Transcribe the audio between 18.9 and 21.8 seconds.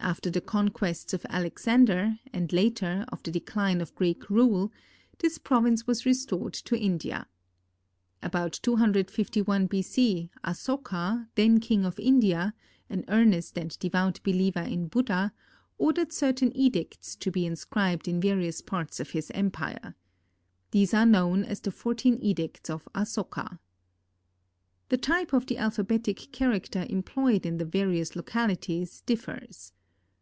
of his empire. These are known as the